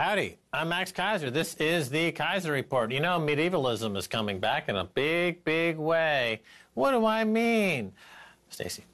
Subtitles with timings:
[0.00, 1.30] Howdy, I'm Max Keiser.
[1.30, 2.90] This is the Keiser Report.
[2.90, 6.40] You know, medievalism is coming back in a big, big way.
[6.72, 7.92] What do I mean?
[8.48, 8.84] Stacy.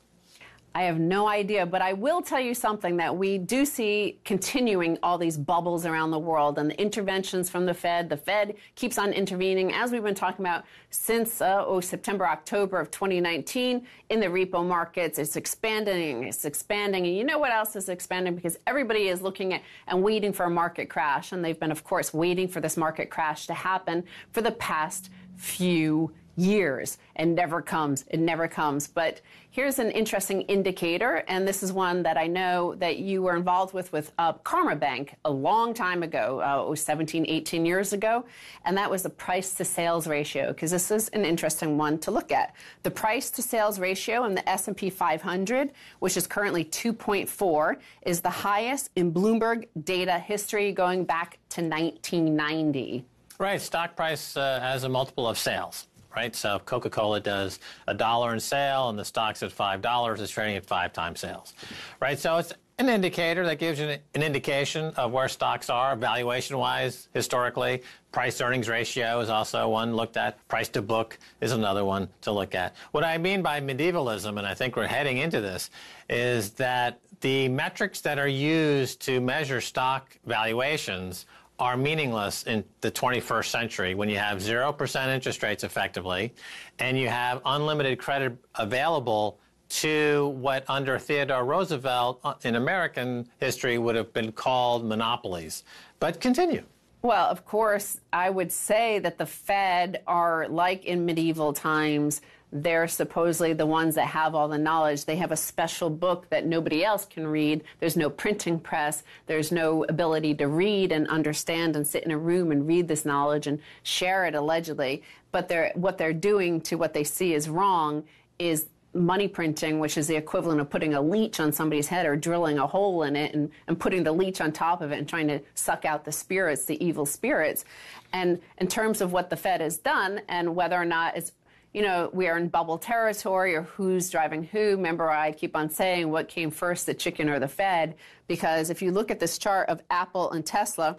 [0.76, 4.98] I have no idea, but I will tell you something that we do see continuing
[5.02, 8.10] all these bubbles around the world and the interventions from the Fed.
[8.10, 12.78] The Fed keeps on intervening, as we've been talking about since uh, oh, September, October
[12.78, 15.18] of 2019 in the repo markets.
[15.18, 17.06] It's expanding, it's expanding.
[17.06, 18.34] And you know what else is expanding?
[18.34, 21.32] Because everybody is looking at and waiting for a market crash.
[21.32, 25.08] And they've been, of course, waiting for this market crash to happen for the past
[25.36, 28.04] few years and never comes.
[28.08, 28.86] It never comes.
[28.86, 33.34] But here's an interesting indicator, and this is one that I know that you were
[33.34, 38.24] involved with with uh, Karmabanque a long time ago, uh, 17, 18 years ago,
[38.64, 42.10] and that was the price to sales ratio, because this is an interesting one to
[42.10, 42.54] look at.
[42.82, 48.30] The price to sales ratio in the S&P 500, which is currently 2.4, is the
[48.30, 53.04] highest in Bloomberg data history going back to 1990.
[53.38, 56.34] Right, stock price uh, as a multiple of sales right?
[56.34, 60.32] So if Coca-Cola does a dollar in sale and the stock's at five dollars, it's
[60.32, 61.52] trading at five times sales,
[62.00, 62.18] right?
[62.18, 67.08] So it's an indicator that gives you an indication of where stocks are valuation wise
[67.14, 67.82] historically.
[68.12, 70.46] Price earnings ratio is also one looked at.
[70.48, 72.74] Price to book is another one to look at.
[72.92, 75.70] What I mean by medievalism, and I think we're heading into this,
[76.08, 81.26] is that the metrics that are used to measure stock valuations
[81.58, 86.34] are meaningless in the 21st century when you have 0% interest rates effectively
[86.78, 93.78] and you have unlimited credit available to what under Theodore Roosevelt uh, in American history
[93.78, 95.64] would have been called monopolies.
[95.98, 96.62] But continue.
[97.02, 102.20] Well, of course, I would say that the Fed are like in medieval times
[102.62, 105.04] they're supposedly the ones that have all the knowledge.
[105.04, 107.64] They have a special book that nobody else can read.
[107.80, 109.02] There's no printing press.
[109.26, 113.04] There's no ability to read and understand and sit in a room and read this
[113.04, 115.02] knowledge and share it allegedly.
[115.32, 118.04] But they're, what they're doing to what they see is wrong
[118.38, 118.66] is
[118.96, 122.58] money printing, which is the equivalent of putting a leech on somebody's head or drilling
[122.58, 125.28] a hole in it and, and putting the leech on top of it and trying
[125.28, 127.64] to suck out the spirits, the evil spirits.
[128.12, 131.32] And in terms of what the Fed has done and whether or not it's
[131.76, 134.70] you know, we are in bubble territory or who's driving who.
[134.70, 137.96] Remember, I keep on saying what came first, the chicken or the Fed?
[138.28, 140.96] Because if you look at this chart of Apple and Tesla,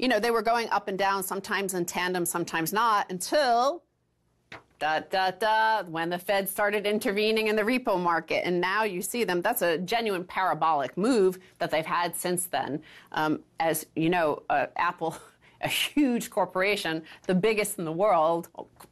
[0.00, 3.84] you know, they were going up and down, sometimes in tandem, sometimes not, until
[4.80, 9.02] da da da when the Fed started intervening in the repo market, and now you
[9.02, 9.40] see them.
[9.40, 12.82] That's a genuine parabolic move that they've had since then.
[13.12, 15.16] Um, as you know, uh, Apple
[15.62, 18.48] a huge corporation, the biggest in the world,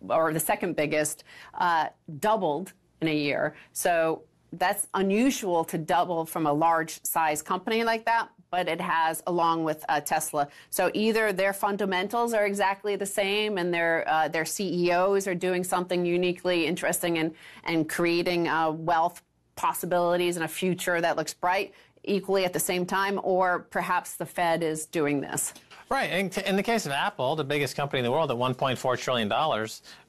[0.09, 1.87] or the second biggest, uh,
[2.19, 3.55] doubled in a year.
[3.73, 4.23] So
[4.59, 9.65] that's unusual to double from a large size company like that, but it has along
[9.65, 10.49] with uh, Tesla.
[10.71, 15.65] So either their fundamentals are exactly the same and their, uh, their CEOs are doing
[15.65, 19.23] something uniquely interesting and, and creating uh, wealth
[19.57, 24.27] possibilities and a future that looks bright equally at the same time, or perhaps the
[24.27, 25.55] Fed is doing this.
[25.91, 26.33] Right.
[26.47, 29.29] In, the case of Apple, the biggest company in the world at $1.4 trillion,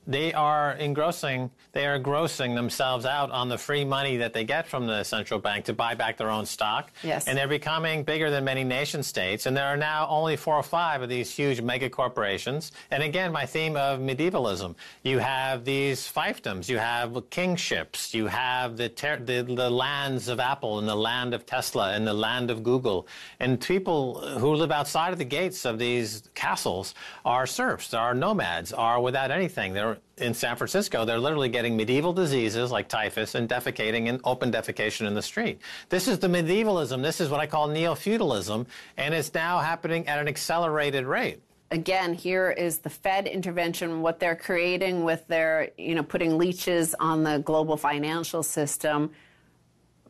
[0.08, 4.68] they are engrossing, they are grossing themselves out on the free money that they get
[4.68, 6.92] from the central bank to buy back their own stock.
[7.04, 7.28] Yes.
[7.28, 9.46] And they're becoming bigger than many nation states.
[9.46, 12.72] And there are now only four or five of these huge mega corporations.
[12.92, 14.76] And again, my theme of medievalism.
[15.04, 20.40] You have these fiefdoms, you have kingships, you have the, ter- the, the lands of
[20.40, 23.08] Apple and the land of Tesla and the land of Google.
[23.40, 26.94] And people who live outside of the gates of these castles
[27.24, 29.74] are serfs, are nomads, are without anything.
[29.74, 34.51] They're in San Francisco, they're literally getting medieval diseases like typhus and defecating and open
[34.51, 35.59] defecation in the street.
[35.89, 37.01] This is the medievalism.
[37.01, 38.67] This is what I call neo-feudalism,
[38.97, 41.41] and it's now happening at an accelerated rate
[41.72, 46.95] again, here is the Fed intervention, what they're creating with their, you know, putting leeches
[47.00, 49.12] on the global financial system.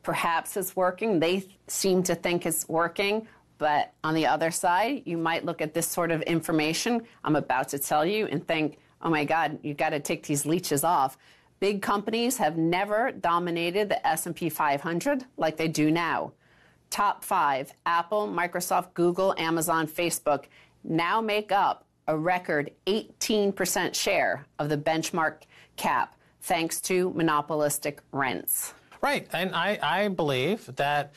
[0.03, 1.19] Perhaps it's working.
[1.19, 3.27] They seem to think it's working.
[3.57, 7.69] But on the other side, you might look at this sort of information I'm about
[7.69, 11.17] to tell you and think, oh my God, you've got to take these leeches off.
[11.59, 16.33] Big companies have never dominated the S&P 500 like they do now.
[16.89, 20.45] Top five, Apple, Microsoft, Google, Amazon, Facebook,
[20.83, 25.43] now make up a record 18% share of the benchmark
[25.75, 28.73] cap thanks to monopolistic rents.
[29.01, 29.27] Right.
[29.33, 31.13] And I, I believe that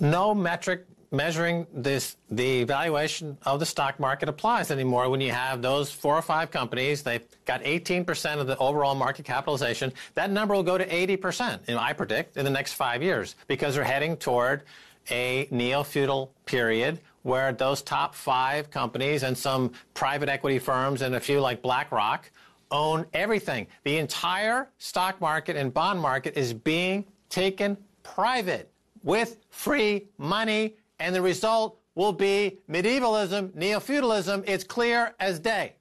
[0.00, 5.60] no metric measuring this the valuation of the stock market applies anymore when you have
[5.60, 10.54] those four or five companies they've got 18% of the overall market capitalization that number
[10.54, 13.82] will go to 80% you know, i predict in the next five years because we're
[13.82, 14.62] heading toward
[15.10, 21.20] a neo-feudal period where those top five companies and some private equity firms and a
[21.20, 22.30] few like BlackRock
[22.70, 23.66] own everything.
[23.84, 28.70] The entire stock market and bond market is being taken private
[29.02, 34.44] with free money, and the result will be medievalism, neo-feudalism.
[34.46, 35.74] It's clear as day.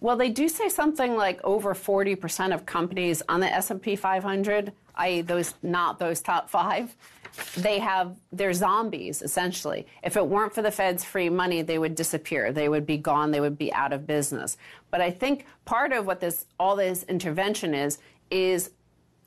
[0.00, 5.20] Well, they do say something like over 40% of companies on the S&P 500, i.e.
[5.22, 6.94] those not those top 5,
[7.56, 9.86] they have they're zombies essentially.
[10.02, 12.52] If it weren't for the Fed's free money, they would disappear.
[12.52, 13.30] They would be gone.
[13.30, 14.56] They would be out of business.
[14.90, 17.98] But I think part of what this all this intervention is
[18.30, 18.70] is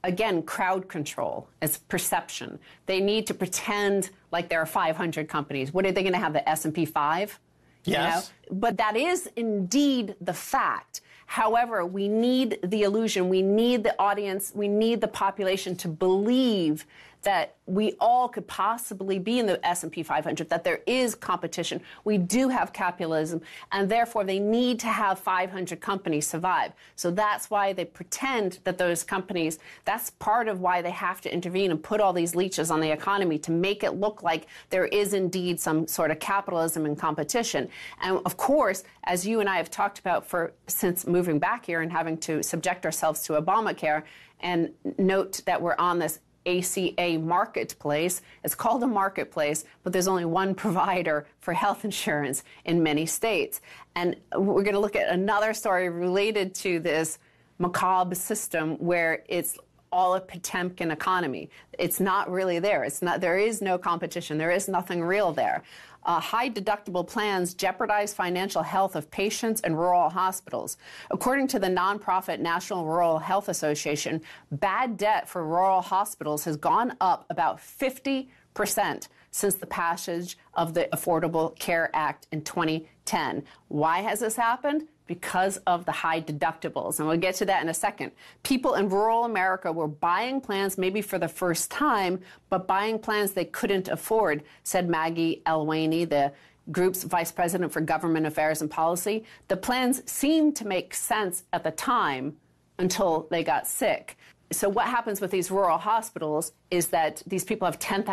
[0.04, 1.48] again crowd control.
[1.62, 2.60] It's perception.
[2.86, 5.74] They need to pretend like there are 500 companies.
[5.74, 7.40] What are they going to have the S&P 5?
[7.86, 8.31] Yes.
[8.48, 8.60] You know?
[8.60, 11.01] But that is indeed the fact.
[11.25, 16.88] However, we need the illusion, we need the audience, we need the population to believe
[17.24, 21.81] that we all could possibly be in the S&P 500 that there is competition.
[22.04, 26.71] We do have capitalism and therefore they need to have 500 companies survive.
[26.95, 31.33] So that's why they pretend that those companies that's part of why they have to
[31.33, 34.86] intervene and put all these leeches on the economy to make it look like there
[34.86, 37.69] is indeed some sort of capitalism and competition.
[38.01, 41.81] And of course as you and I have talked about for since moving back here
[41.81, 44.04] and having to subject ourselves to Obamacare
[44.42, 48.22] and note that we're on this ACA marketplace.
[48.44, 53.62] It's called a marketplace, but there's only one provider for health insurance in many states.
[53.96, 57.20] And we're going to look at another story related to this
[57.60, 59.58] macabre system where it's
[59.92, 61.50] all a Potemkin economy.
[61.78, 62.84] It's not really there.
[62.84, 64.38] It's not, there is no competition.
[64.38, 65.64] There is nothing real there
[66.04, 70.78] uh, high deductible plans jeopardize financial health of patients and rural hospitals.
[71.12, 76.96] According to the nonprofit National Rural Health Association, bad debt for rural hospitals has gone
[77.01, 83.44] up about 50 percent since the passage of the Affordable Care Act in 2010.
[83.68, 84.88] Why has this happened?
[85.10, 87.00] Because of the high deductibles.
[87.00, 88.12] And we'll get to that in a second.
[88.44, 92.20] People in rural America were buying plans maybe for the first time,
[92.52, 96.32] but buying plans they couldn't afford, said Maggie Elehwany, the
[96.72, 99.24] group's vice president for government affairs and policy.
[99.48, 102.38] The plans seemed to make sense at the time
[102.78, 104.16] until they got sick.
[104.52, 108.06] So, what happens with these rural hospitals is that these people have $10,000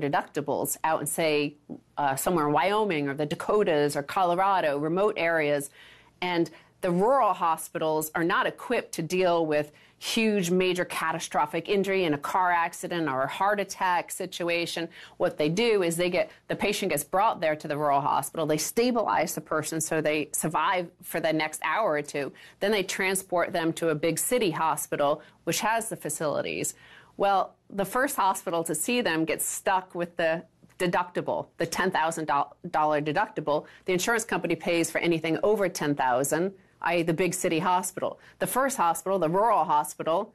[0.00, 1.54] deductibles out in, say,
[1.96, 5.70] uh, somewhere in Wyoming or the Dakotas or Colorado, remote areas
[6.24, 6.50] and
[6.80, 12.18] the rural hospitals are not equipped to deal with huge, major catastrophic injury in a
[12.18, 14.88] car accident or a heart attack situation.
[15.18, 18.46] What they do is they get the patient gets brought there to the rural hospital.
[18.46, 22.32] They stabilize the person so they survive for the next hour or two.
[22.60, 26.74] Then they transport them to a big city hospital, which has the facilities.
[27.16, 30.44] Well, the first hospital to see them gets stuck with the
[30.78, 32.24] deductible, the $10,000
[32.70, 37.02] deductible, the insurance company pays for anything over 10,000, i.e.
[37.02, 38.18] the big city hospital.
[38.38, 40.34] The first hospital, the rural hospital,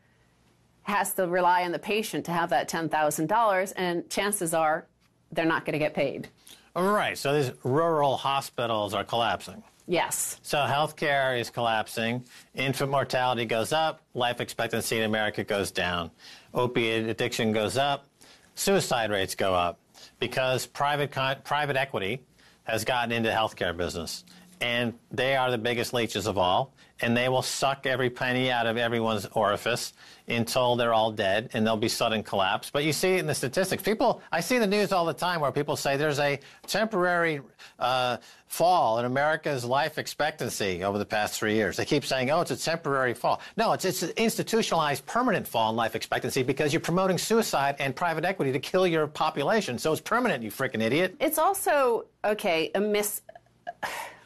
[0.83, 4.87] has to rely on the patient to have that $10,000 and chances are
[5.31, 6.29] they're not going to get paid.
[6.75, 9.61] All right, so these rural hospitals are collapsing.
[9.87, 10.39] Yes.
[10.43, 12.23] So healthcare is collapsing.
[12.53, 14.01] Infant mortality goes up.
[14.13, 16.11] Life expectancy in America goes down.
[16.53, 18.05] Opiate addiction goes up.
[18.53, 19.79] Suicide rates go up
[20.19, 21.11] because private
[21.43, 22.21] private equity
[22.63, 24.23] has gotten into healthcare business,
[24.61, 28.67] and they are the biggest leeches of all, and they will suck every penny out
[28.67, 29.93] of everyone's orifice
[30.27, 32.69] until they're all dead, and there'll be sudden collapse.
[32.69, 33.81] But you see in the statistics.
[33.81, 37.41] People, I see the news all the time where people say there's a temporary
[37.79, 41.77] uh, fall in America's life expectancy over the past three years.
[41.77, 43.41] They keep saying, oh, it's a temporary fall.
[43.57, 47.95] No, it's, it's an institutionalized permanent fall in life expectancy because you're promoting suicide and
[47.95, 49.79] private equity to kill your population.
[49.79, 51.15] So it's permanent, you freaking idiot.
[51.19, 53.21] It's also, okay, a mis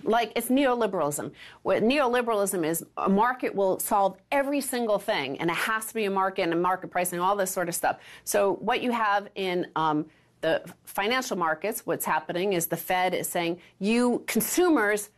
[0.03, 1.31] like it's neoliberalism.
[1.61, 6.05] What neoliberalism is, a market will solve every single thing, and it has to be
[6.05, 7.97] a market and a market pricing, all this sort of stuff.
[8.23, 10.05] So what you have in um,
[10.41, 15.09] the financial markets, what's happening is the Fed is saying, you consumers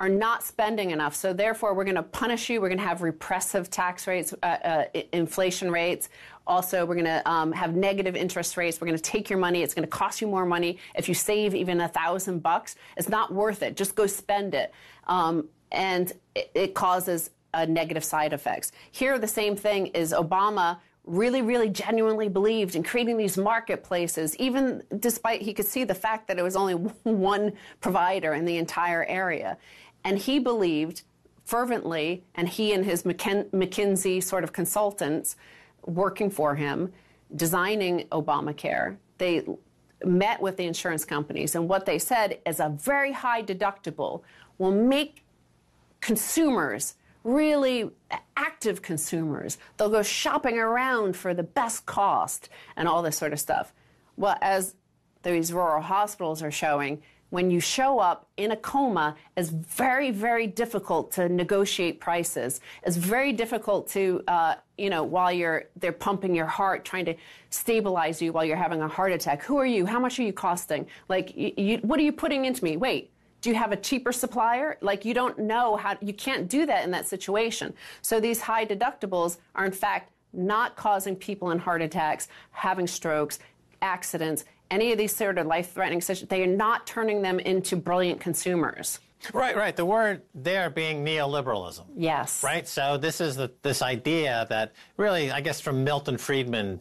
[0.00, 1.14] are not spending enough.
[1.14, 2.60] So therefore, we're going to punish you.
[2.60, 6.08] We're going to have repressive tax rates, uh, uh, inflation rates.
[6.46, 8.80] Also, we're going to um, have negative interest rates.
[8.80, 9.62] We're going to take your money.
[9.62, 10.78] It's going to cost you more money.
[10.96, 13.76] If you save even a thousand bucks, it's not worth it.
[13.76, 14.72] Just go spend it.
[15.06, 18.72] Um, and it, it causes uh, negative side effects.
[18.90, 24.82] Here, the same thing is Obama really, really genuinely believed in creating these marketplaces, even
[24.98, 29.04] despite he could see the fact that it was only one provider in the entire
[29.04, 29.56] area.
[30.04, 31.02] And he believed
[31.44, 35.36] fervently, and he and his McKinsey sort of consultants
[35.84, 36.90] working for him,
[37.36, 39.44] designing Obamacare, they
[40.04, 44.22] met with the insurance companies, and what they said is a very high deductible
[44.58, 45.22] will make
[46.00, 46.94] consumers
[47.24, 47.90] really
[48.36, 49.58] active consumers.
[49.76, 53.72] They'll go shopping around for the best cost and all this sort of stuff.
[54.16, 54.76] Well, as
[55.22, 60.46] these rural hospitals are showing, when you show up in a coma, it's very, very
[60.46, 62.60] difficult to negotiate prices.
[62.84, 67.14] It's very difficult to, uh, you know, while you're they're pumping your heart, trying to
[67.50, 69.42] stabilize you while you're having a heart attack.
[69.42, 69.84] Who are you?
[69.84, 70.86] How much are you costing?
[71.08, 72.76] Like, you, you, what are you putting into me?
[72.76, 73.10] Wait,
[73.44, 74.78] do you have a cheaper supplier?
[74.80, 77.74] Like you don't know how, you can't do that in that situation.
[78.00, 83.40] So these high deductibles are in fact not causing people in heart attacks, having strokes,
[83.82, 86.30] accidents, any of these sort of life-threatening situations.
[86.30, 88.98] They are not turning them into brilliant consumers.
[89.34, 89.76] Right, right.
[89.76, 91.84] The word there being neoliberalism.
[91.94, 92.42] Yes.
[92.42, 92.66] Right.
[92.66, 96.80] So this is the, this idea that really, I guess, from Milton Friedman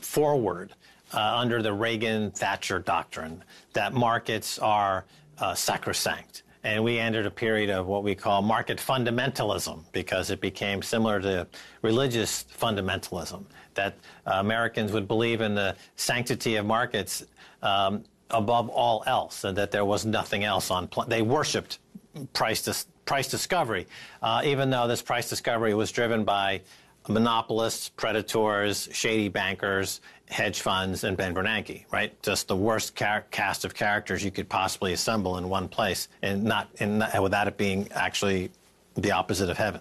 [0.00, 0.74] forward,
[1.12, 3.42] uh, under the Reagan Thatcher doctrine,
[3.72, 5.04] that markets are
[5.38, 6.42] uh, sacrosanct.
[6.64, 11.20] And we entered a period of what we call market fundamentalism because it became similar
[11.20, 11.46] to
[11.82, 17.26] religious fundamentalism, that uh, Americans would believe in the sanctity of markets
[17.62, 20.88] um, above all else, and that there was nothing else on.
[20.88, 21.80] Pl- they worshipped
[22.32, 23.86] price dis- price discovery,
[24.22, 26.62] uh, even though this price discovery was driven by
[27.08, 30.00] monopolists, predators, shady bankers,
[30.34, 32.20] hedge funds, and Ben Bernanke, right?
[32.20, 36.68] Just the worst cast of characters you could possibly assemble in one place, and not,
[36.80, 38.50] and not without it being actually
[38.96, 39.80] the opposite of heaven.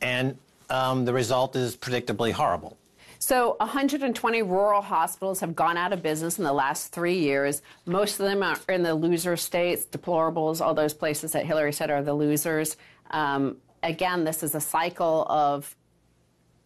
[0.00, 0.38] And
[0.70, 2.76] um, the result is predictably horrible.
[3.18, 7.60] So 120 rural hospitals have gone out of business in the last three years.
[7.84, 11.90] Most of them are in the loser states, deplorables, all those places that Hillary said
[11.90, 12.76] are the losers.
[13.10, 15.74] Um, again, this is a cycle of,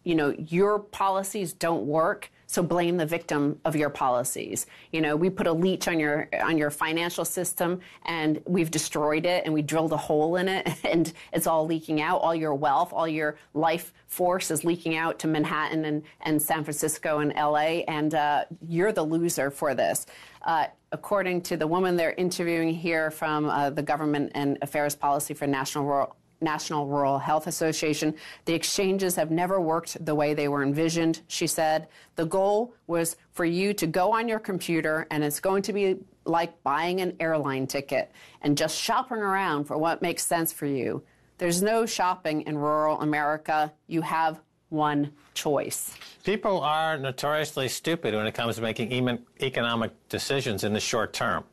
[0.03, 4.65] you know, your policies don't work so blame the victim of your policies.
[4.93, 9.25] You know, we put a leech on your on your financial system and we've destroyed
[9.25, 12.21] it and we drilled a hole in it and it's all leaking out.
[12.21, 16.63] All your wealth, all your life force is leaking out to Manhattan and, and San
[16.63, 20.05] Francisco and LA and uh, you're the loser for this.
[20.41, 25.33] Uh, according to the woman they're interviewing here from uh, the Government and Affairs Policy
[25.33, 28.13] for National Rural National Rural Health Association.
[28.45, 31.87] The exchanges have never worked the way they were envisioned, she said.
[32.15, 35.97] The goal was for you to go on your computer, and it's going to be
[36.25, 38.11] like buying an airline ticket
[38.41, 41.03] and just shopping around for what makes sense for you.
[41.37, 43.71] There's no shopping in rural America.
[43.87, 44.39] You have
[44.69, 45.95] one choice.
[46.23, 51.43] People are notoriously stupid when it comes to making economic decisions in the short term.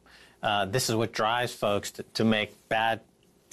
[0.43, 3.01] Uh, this is what drives folks to, to make bad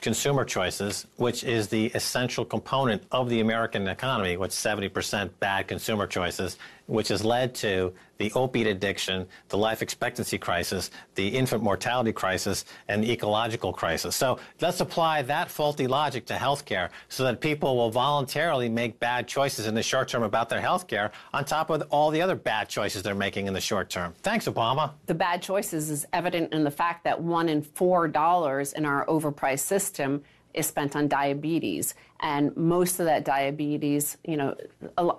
[0.01, 6.07] consumer choices, which is the essential component of the American economy, with 70% bad consumer
[6.07, 6.57] choices,
[6.89, 12.65] which has led to the opiate addiction, the life expectancy crisis, the infant mortality crisis,
[12.87, 14.15] and the ecological crisis.
[14.15, 19.27] So let's apply that faulty logic to healthcare so that people will voluntarily make bad
[19.27, 22.67] choices in the short term about their healthcare on top of all the other bad
[22.67, 24.13] choices they're making in the short term.
[24.21, 24.91] Thanks, Obama.
[25.05, 29.05] The bad choices is evident in the fact that one in four dollars in our
[29.05, 31.95] overpriced system is spent on diabetes.
[32.21, 34.55] And most of that diabetes, you know,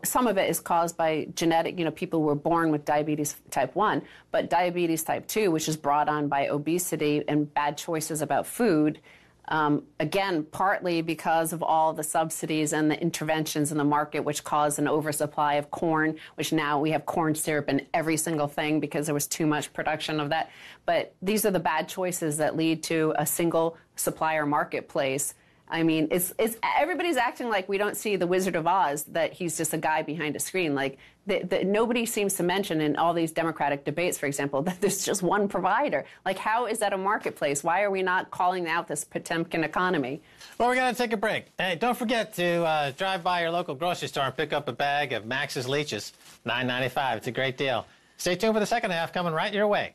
[0.05, 3.75] some of it is caused by genetic, you know, people were born with diabetes type
[3.75, 8.47] 1, but diabetes type 2, which is brought on by obesity and bad choices about
[8.47, 9.01] food,
[9.49, 14.45] um, again, partly because of all the subsidies and the interventions in the market, which
[14.45, 18.81] caused an oversupply of corn, which now we have corn syrup in every single thing
[18.81, 20.51] because there was too much production of that.
[20.87, 25.35] But these are the bad choices that lead to a single supplier marketplace
[25.71, 29.33] I mean, it's, it's everybody's acting like we don't see the Wizard of Oz that
[29.33, 30.75] he's just a guy behind a screen.
[30.75, 34.81] Like the, the, nobody seems to mention in all these Democratic debates, for example, that
[34.81, 36.05] there's just one provider.
[36.25, 37.63] Like, how is that a marketplace?
[37.63, 40.21] Why are we not calling out this Potemkin economy?
[40.59, 41.47] Well, we're going to take a break.
[41.57, 44.73] Hey, don't forget to uh, drive by your local grocery store and pick up a
[44.73, 46.13] bag of Max's leeches,
[46.47, 47.17] $9.95.
[47.19, 47.87] It's a great deal.
[48.17, 49.95] Stay tuned for the second half coming right your way.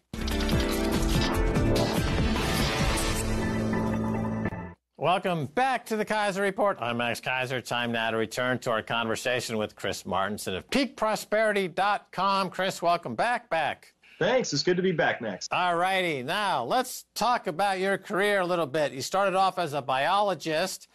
[5.05, 6.79] Welcome back to the Keiser Report.
[6.81, 7.63] I'm Max Keiser.
[7.63, 12.50] Time now to return to our conversation with Chris Martenson of peakprosperity.com.
[12.50, 13.47] Chris, welcome back.
[13.51, 13.93] Back.
[14.17, 14.51] Thanks.
[14.51, 15.47] It's good to be back, Max.
[15.51, 16.24] All righty.
[16.24, 18.93] Now, let's talk about your career a little bit.
[18.93, 20.88] You started off as a biologist.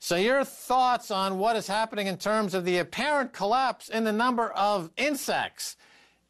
[0.00, 4.12] So, your thoughts on what is happening in terms of the apparent collapse in the
[4.12, 5.76] number of insects?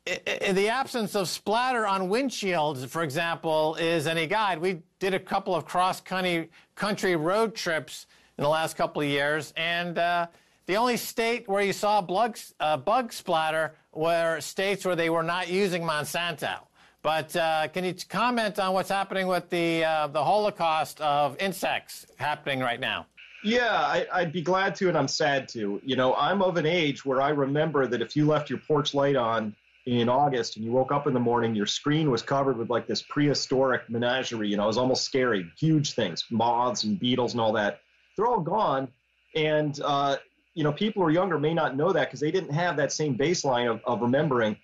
[0.05, 4.59] In the absence of splatter on windshields, for example, is any guide.
[4.59, 6.51] We did a couple of cross country
[6.83, 10.27] country road trips in the last couple of years, and uh,
[10.67, 15.23] the only state where you saw bug, uh, bug splatter were states where they were
[15.23, 16.57] not using Monsanto.
[17.01, 22.05] But uh, can you comment on what's happening with the uh, the Holocaust of insects
[22.17, 23.07] happening right now?
[23.45, 25.81] Yeah, I, would be glad to, and I'm sad to.
[25.85, 28.93] You know, I'm of an age where I remember that if you left your porch
[28.93, 29.55] light on
[29.87, 32.87] in August and you woke up in the morning, your screen was covered with like
[32.87, 34.49] this prehistoric menagerie.
[34.49, 37.81] You know, it was almost scary, huge things, moths and beetles and all that.
[38.17, 38.89] They're all gone,
[39.35, 40.17] and uh,
[40.55, 42.93] you know, people who are younger may not know that because they didn't have that
[42.93, 44.57] same baseline of, of remembering.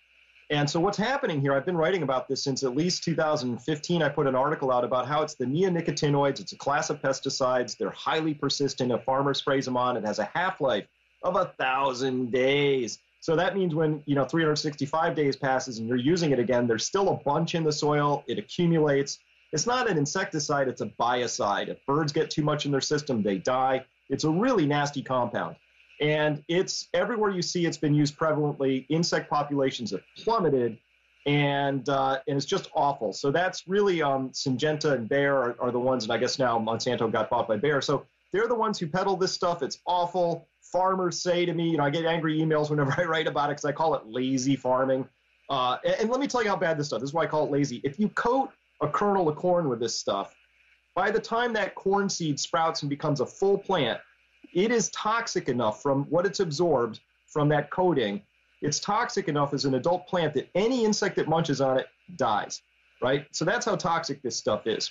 [0.51, 4.03] And so what's happening here, I've been writing about this since at least 2015.
[4.03, 6.41] I put an article out about how it's the neonicotinoids.
[6.41, 7.77] It's a class of pesticides.
[7.77, 8.91] They're highly persistent.
[8.91, 9.97] A farmer sprays them on.
[9.97, 10.87] It has a half-life
[11.23, 12.99] of a thousand days.
[13.21, 16.87] So that means when, you know, 365 days passes and you're using it again, there's
[16.87, 18.23] still a bunch in the soil.
[18.29, 19.19] It accumulates.
[19.53, 20.69] It's not an insecticide.
[20.69, 21.69] It's a biocide.
[21.69, 23.85] If birds get too much in their system, they die.
[24.09, 25.57] It's a really nasty compound.
[26.01, 28.87] And it's everywhere you see it's been used prevalently.
[28.89, 30.79] Insect populations have plummeted,
[31.27, 33.13] and uh, and it's just awful.
[33.13, 36.57] So that's really um, Syngenta and Bayer are, are, the ones, and I guess now
[36.57, 37.81] Monsanto got bought by Bayer.
[37.81, 39.63] So they're the ones who peddle this stuff.
[39.63, 40.49] It's awful.
[40.61, 43.53] Farmers say to me, you know, I get angry emails whenever I write about it
[43.53, 45.09] because I call it lazy farming.
[45.51, 47.01] Uh, and, and let me tell you how bad this stuff.
[47.01, 47.81] This is why I call it lazy.
[47.85, 48.51] If you coat
[48.83, 50.35] a kernel of corn with this stuff,
[50.95, 54.01] by the time that corn seed sprouts and becomes a full plant,
[54.53, 58.23] it is toxic enough from what it's absorbed from that coating.
[58.63, 62.63] It's toxic enough as an adult plant that any insect that munches on it dies,
[63.03, 63.27] right?
[63.31, 64.91] So that's how toxic this stuff is.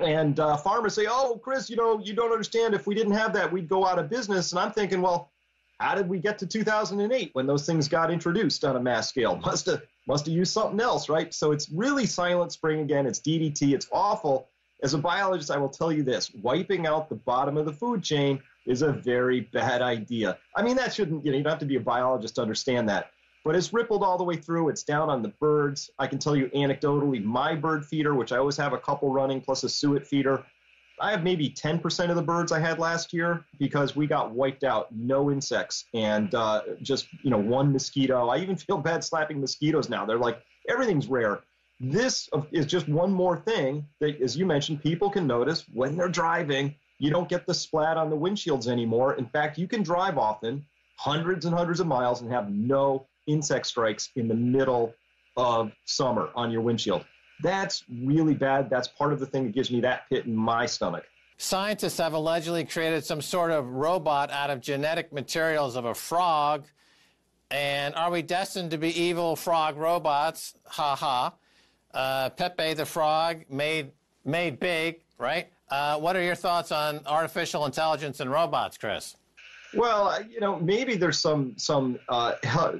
[0.00, 2.74] And uh, farmers say, "Oh, Chris, you know, you don't understand.
[2.74, 5.30] If we didn't have that, we'd go out of business." And I'm thinking, well,
[5.78, 9.36] how did we get to 2008 when those things got introduced on a mass scale?
[9.44, 11.32] Must have must have used something else, right?
[11.32, 13.06] So it's really silent spring again.
[13.06, 13.72] It's DDT.
[13.72, 14.50] It's awful.
[14.82, 18.02] As a biologist, I will tell you this: wiping out the bottom of the food
[18.02, 20.38] chain is a very bad idea.
[20.56, 22.88] I mean, that shouldn't, you know, you don't have to be a biologist to understand
[22.88, 23.10] that.
[23.44, 24.70] But it's rippled all the way through.
[24.70, 25.90] It's down on the birds.
[25.98, 29.40] I can tell you anecdotally, my bird feeder, which I always have a couple running
[29.40, 30.44] plus a suet feeder,
[31.00, 34.62] I have maybe 10% of the birds I had last year because we got wiped
[34.64, 38.28] out, no insects, and uh, just you know one mosquito.
[38.28, 40.06] I even feel bad slapping mosquitoes now.
[40.06, 41.40] They're like everything's rare.
[41.80, 46.08] This is just one more thing that, as you mentioned, people can notice when they're
[46.08, 49.14] driving you don't get the splat on the windshields anymore.
[49.14, 50.64] In fact, you can drive often,
[50.96, 54.94] hundreds and hundreds of miles, and have no insect strikes in the middle
[55.36, 57.04] of summer on your windshield.
[57.42, 58.70] That's really bad.
[58.70, 61.04] That's part of the thing that gives me that pit in my stomach.
[61.36, 66.66] Scientists have allegedly created some sort of robot out of genetic materials of a frog.
[67.50, 70.54] And are we destined to be evil frog robots?
[70.66, 71.34] Ha ha.
[71.92, 73.90] Uh, Pepe the frog made
[74.24, 75.48] made big, right?
[75.70, 79.16] Uh, what are your thoughts on artificial intelligence and robots, Chris?
[79.74, 82.34] Well, you know, maybe there's some some uh,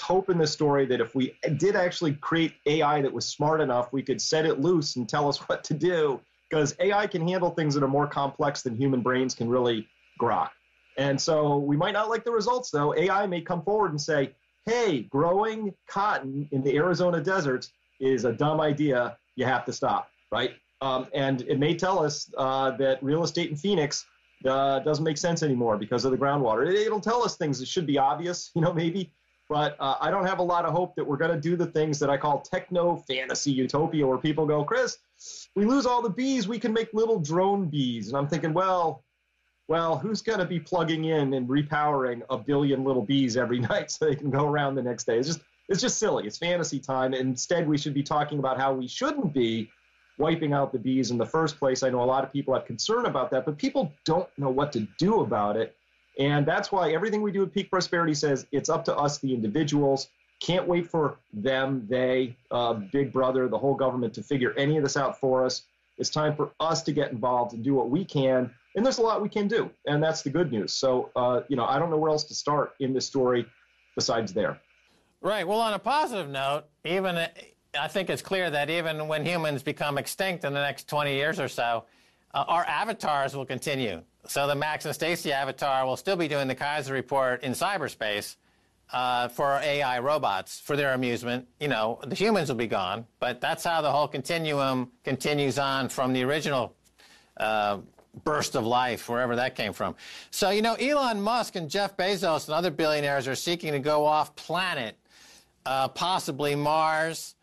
[0.00, 3.92] hope in this story that if we did actually create AI that was smart enough,
[3.92, 6.20] we could set it loose and tell us what to do.
[6.48, 9.88] Because AI can handle things that are more complex than human brains can really
[10.20, 10.50] grok.
[10.96, 12.94] And so we might not like the results, though.
[12.94, 14.32] AI may come forward and say,
[14.64, 19.16] hey, growing cotton in the Arizona deserts is a dumb idea.
[19.34, 20.52] You have to stop, right?
[20.80, 24.04] Um, and it may tell us uh, that real estate in Phoenix
[24.44, 26.70] uh, doesn't make sense anymore because of the groundwater.
[26.70, 29.10] It, will tell us things that should be obvious, you know, maybe.
[29.48, 31.66] But uh, I don't have a lot of hope that we're going to do the
[31.66, 34.98] things that I call techno fantasy utopia, where people go, Chris,
[35.54, 38.08] we lose all the bees, we can make little drone bees.
[38.08, 39.04] And I'm thinking, well,
[39.68, 43.90] well, who's going to be plugging in and repowering a billion little bees every night
[43.90, 45.18] so they can go around the next day?
[45.18, 46.26] It's just, it's just silly.
[46.26, 47.14] It's fantasy time.
[47.14, 49.70] Instead, we should be talking about how we shouldn't be
[50.18, 51.82] wiping out the bees in the first place.
[51.82, 54.72] I know a lot of people have concern about that, but people don't know what
[54.72, 55.76] to do about it.
[56.18, 59.34] And that's why everything we do at Peak Prosperity says it's up to us, the
[59.34, 60.08] individuals.
[60.40, 64.82] Can't wait for them, they, uh, Big Brother, the whole government to figure any of
[64.82, 65.62] this out for us.
[65.98, 68.50] It's time for us to get involved and do what we can.
[68.74, 69.70] And there's a lot we can do.
[69.86, 70.74] And that's the good news.
[70.74, 73.46] So, uh, you know, I don't know where else to start in this story
[73.94, 74.60] besides there.
[75.22, 75.48] Right.
[75.48, 77.16] Well, on a positive note, even
[77.78, 81.40] I think it's clear that even when humans become extinct in the next 20 years
[81.40, 81.84] or so,
[82.36, 84.02] uh, our avatars will continue.
[84.26, 88.36] So the Max and Stacy avatar will still be doing the Keiser report in cyberspace
[88.92, 91.48] uh, for AI robots for their amusement.
[91.60, 95.88] You know, the humans will be gone, but that's how the whole continuum continues on
[95.88, 96.76] from the original
[97.38, 97.78] uh,
[98.22, 99.96] burst of life, wherever that came from.
[100.30, 104.04] So, you know, Elon Musk and Jeff Bezos and other billionaires are seeking to go
[104.04, 104.98] off planet,
[105.64, 107.34] uh, possibly Mars,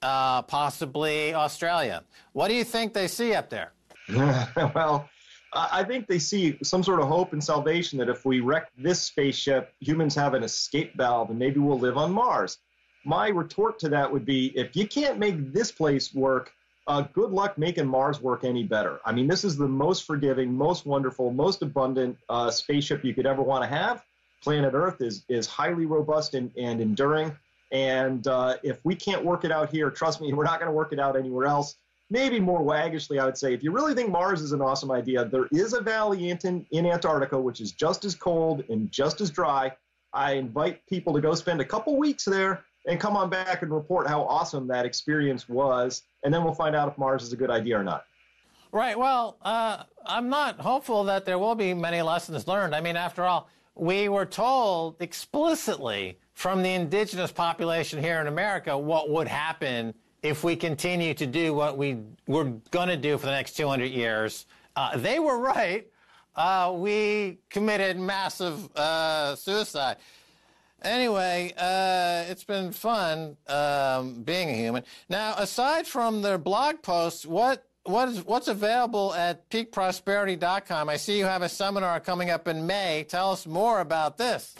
[0.00, 2.04] uh, possibly Australia.
[2.32, 3.72] What do you think they see up there?
[4.74, 5.08] well,
[5.52, 9.02] I think they see some sort of hope and salvation that if we wreck this
[9.02, 12.58] spaceship, humans have an escape valve and maybe we'll live on Mars.
[13.04, 16.52] my retort to that would be if you can't make this place work,
[16.86, 19.00] uh, good luck making Mars work any better.
[19.04, 23.26] I mean, this is the most forgiving, most wonderful, most abundant uh, spaceship you could
[23.26, 24.04] ever want to have.
[24.42, 27.36] Planet Earth is is highly robust and, and enduring.
[27.72, 30.74] And uh, if we can't work it out here, trust me, we're not going to
[30.74, 31.76] work it out anywhere else.
[32.10, 35.24] Maybe more waggishly, I would say, if you really think Mars is an awesome idea,
[35.24, 39.30] there is a valley in, in Antarctica which is just as cold and just as
[39.30, 39.72] dry.
[40.12, 43.72] I invite people to go spend a couple weeks there and come on back and
[43.72, 46.02] report how awesome that experience was.
[46.24, 48.06] And then we'll find out if Mars is a good idea or not.
[48.72, 48.98] Right.
[48.98, 52.74] Well, uh, I'm not hopeful that there will be many lessons learned.
[52.74, 58.76] I mean, after all, we were told explicitly from the indigenous population here in America
[58.76, 63.26] what would happen if we continue to do what we were going to do for
[63.26, 64.46] the next 200 years.
[64.76, 65.86] Uh, they were right.
[66.36, 69.96] Uh, we committed massive uh, suicide.
[70.82, 74.82] Anyway, uh, it's been fun um, being a human.
[75.08, 80.88] Now, aside from their blog posts, what what is what's available at peakprosperity.com?
[80.88, 83.04] I see you have a seminar coming up in May.
[83.08, 84.54] Tell us more about this.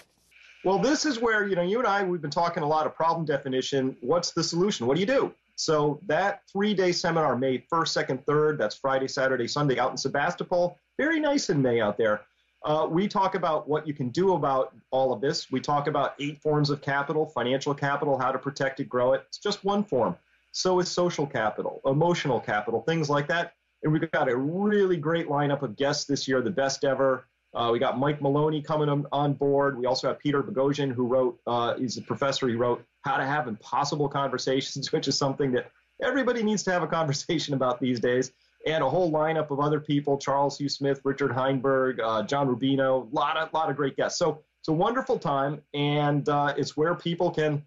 [0.64, 2.94] Well, this is where you know you and I we've been talking a lot of
[2.94, 3.96] problem definition.
[4.01, 4.87] What's the solution?
[4.87, 5.35] What do you do?
[5.61, 10.79] So that three-day seminar, May 1st, 2nd, 3rd, that's Friday, Saturday, Sunday, out in Sebastopol.
[10.96, 12.23] Very nice in May out there.
[12.64, 15.51] Uh, we talk about what you can do about all of this.
[15.51, 19.25] We talk about eight forms of capital, financial capital, how to protect it, grow it.
[19.29, 20.16] It's just one form.
[20.53, 23.53] So is social capital, emotional capital, things like that.
[23.83, 27.27] And we've got a really great lineup of guests this year, the best ever.
[27.53, 29.77] Uh, we got Mike Maloney coming on, on, board.
[29.77, 33.25] We also have Peter Boghossian, who wrote, uh, he's a professor, he wrote How to
[33.25, 35.71] Have Impossible Conversations, which is something that
[36.03, 38.33] everybody needs to have a conversation about these days
[38.67, 43.11] and a whole lineup of other people: Charles Hugh Smith, Richard Heinberg, uh, John Rubino,
[43.11, 44.19] a lot of lot of great guests.
[44.19, 47.65] So it's a wonderful time, and uh, it's where people can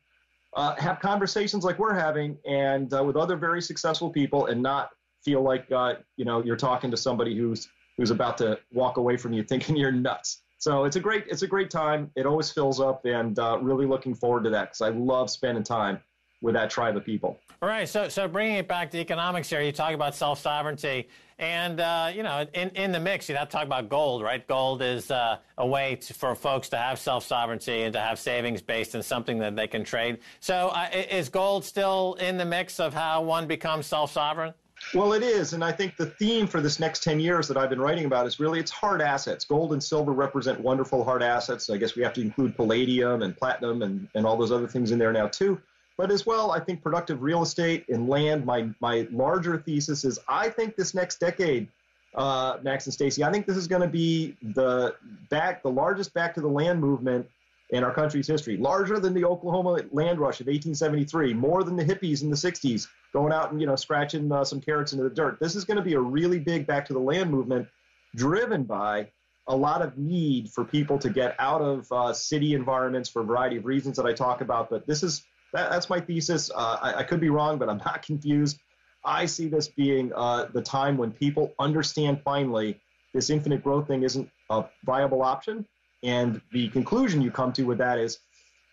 [0.56, 4.91] uh, have conversations like we're having, and uh, with other very successful people, and not
[5.24, 7.67] feel like uh, you know you're talking to somebody who's
[7.98, 10.42] who's about to walk away from you thinking you're nuts.
[10.63, 12.10] So it's a great it's a great time.
[12.15, 15.62] It always fills up, and uh, really looking forward to that because I love spending
[15.62, 15.99] time
[16.41, 17.38] with that tribe of people.
[17.62, 17.88] All right.
[17.88, 22.13] So, so bringing it back to economics here, you talk about self sovereignty, and uh,
[22.15, 24.47] you know, in, in the mix, you have to talk about gold, right?
[24.47, 28.17] Gold is uh, a way to, for folks to have self sovereignty and to have
[28.17, 30.19] savings based in something that they can trade.
[30.39, 34.54] So, uh, is gold still in the mix of how one becomes self sovereign?
[34.93, 37.69] Well, it is, and I think the theme for this next 10 years that I've
[37.69, 39.43] been writing about is really it's hard assets.
[39.43, 41.69] Gold and silver represent wonderful hard assets.
[41.69, 44.91] I guess we have to include palladium and platinum and, and all those other things
[44.91, 45.60] in there now too.
[45.98, 48.46] But as well, I think productive real estate and land.
[48.46, 51.67] My my larger thesis is I think this next decade,
[52.15, 54.96] uh, Max and Stacy, I think this is going to be the
[55.30, 57.28] back the largest back to the land movement
[57.73, 61.83] in our country's history, larger than the Oklahoma land rush of 1873, more than the
[61.83, 65.09] hippies in the 60s going out and you know scratching uh, some carrots into the
[65.09, 65.39] dirt.
[65.39, 67.67] This is going to be a really big back to the land movement,
[68.15, 69.09] driven by
[69.47, 73.25] a lot of need for people to get out of uh, city environments for a
[73.25, 74.69] variety of reasons that I talk about.
[74.69, 76.51] But this is that, that's my thesis.
[76.53, 78.59] Uh, I, I, could be wrong, but I'm not confused.
[79.03, 82.79] I see this being uh, the time when people understand finally
[83.15, 85.65] this infinite growth thing isn't a viable option.
[86.03, 88.19] And the conclusion you come to with that is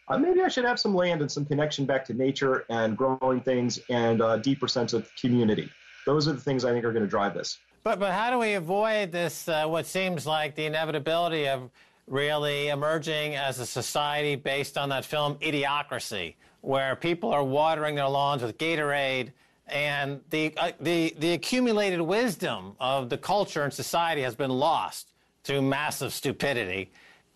[0.09, 3.41] uh, maybe I should have some land and some connection back to nature and growing
[3.41, 5.71] things and a deeper sense of community.
[6.05, 7.59] Those are the things I think are going to drive this.
[7.85, 11.71] But, but how do we avoid this, uh, what seems like the inevitability of
[12.09, 18.09] really emerging as a society based on that film Idiocracy, where people are watering their
[18.09, 19.31] lawns with Gatorade,
[19.69, 25.09] and the, uh, the, the accumulated wisdom of the culture and society has been lost
[25.45, 26.91] through massive stupidity.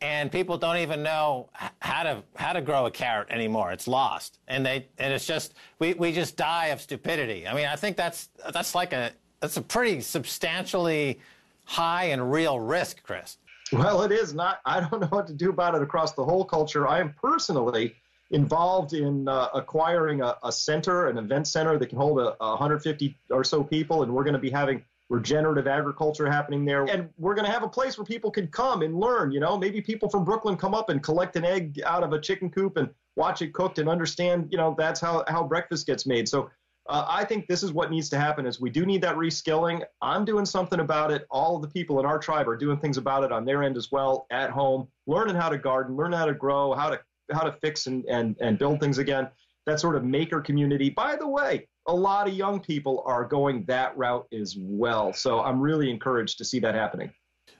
[0.04, 3.72] And people don't even know how to how to grow a carrot anymore.
[3.72, 7.48] It's lost, and they and it's just we, we just die of stupidity.
[7.48, 11.20] I mean, I think that's that's like a that's a pretty substantially
[11.64, 13.38] high and real risk, Chris.
[13.72, 14.60] Well, it is not.
[14.66, 16.86] I don't know what to do about it across the whole culture.
[16.86, 17.94] I am personally
[18.30, 22.50] involved in uh, acquiring a, a, center, an event center that can hold a, a
[22.50, 26.84] 150 or so people, and we're going to be having regenerative agriculture happening there.
[26.84, 29.32] And we're going to have a place where people can come and learn.
[29.32, 32.20] You know, maybe people from Brooklyn come up and collect an egg out of a
[32.20, 34.48] chicken coop and watch it cooked and understand.
[34.50, 36.28] You know, that's how how breakfast gets made.
[36.28, 36.50] So.
[36.86, 39.82] Uh, I think this is what needs to happen is we do need that reskilling.
[40.02, 41.26] I'm doing something about it.
[41.30, 43.78] All of the people in our tribe are doing things about it on their end
[43.78, 47.00] as well at home, learning how to garden, learn how to grow, how to
[47.32, 49.28] how to fix and, and, and build things again.
[49.66, 50.90] That sort of maker community.
[50.90, 55.12] By the way, a lot of young people are going that route as well.
[55.12, 57.10] So I'm really encouraged to see that happening.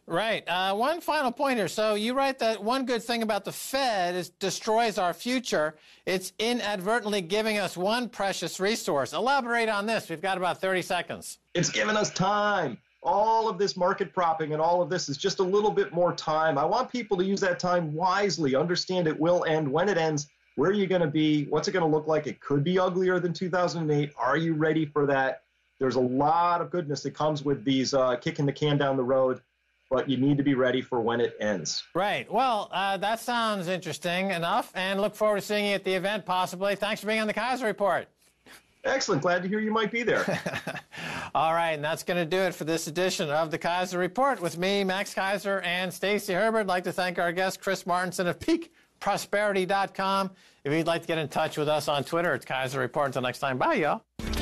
[0.07, 0.47] Right.
[0.47, 1.69] Uh, one final point here.
[1.69, 5.77] So you write that one good thing about the Fed is destroys our future.
[6.05, 9.15] It's inadvertently giving us one precious resource.
[9.15, 10.11] Elaborate on this.
[10.11, 11.39] We've got about 30 seconds.
[11.55, 12.77] It's given us time.
[13.03, 16.15] All of this market propping and all of this is just a little bit more
[16.15, 16.59] time.
[16.59, 19.71] I want people to use that time wisely, understand it will end.
[19.71, 21.45] When it ends, where are you going to be?
[21.47, 22.27] What's it going to look like?
[22.27, 24.13] It could be uglier than 2008.
[24.17, 25.43] Are you ready for that?
[25.81, 29.05] There's a lot of goodness that comes with these uh, kicking the can down the
[29.05, 29.41] road
[29.91, 31.85] but you need to be ready for when it ends.
[31.95, 32.31] Right.
[32.31, 36.25] Well, uh, that sounds interesting enough, and look forward to seeing you at the event
[36.27, 36.75] possibly.
[36.75, 38.09] Thanks for being on the Keiser Report.
[38.85, 39.23] Excellent.
[39.23, 40.25] Glad to hear you might be there.
[41.35, 44.41] All right, and that's going to do it for this edition of the Keiser Report
[44.41, 46.61] with me, Max Keiser, and Stacy Herbert.
[46.61, 48.39] I'd like to thank our guest, Chris Martenson of
[49.01, 50.31] peakprosperity.com.
[50.65, 53.07] If you'd like to get in touch with us on Twitter, it's Keiser Report.
[53.07, 54.34] Until next time, bye, y'all.